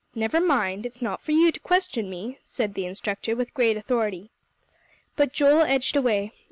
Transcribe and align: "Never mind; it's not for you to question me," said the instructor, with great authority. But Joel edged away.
"Never 0.15 0.41
mind; 0.41 0.83
it's 0.87 0.99
not 0.99 1.21
for 1.21 1.31
you 1.31 1.51
to 1.51 1.59
question 1.59 2.09
me," 2.09 2.39
said 2.43 2.73
the 2.73 2.87
instructor, 2.87 3.35
with 3.35 3.53
great 3.53 3.77
authority. 3.77 4.31
But 5.15 5.31
Joel 5.31 5.61
edged 5.61 5.95
away. 5.95 6.31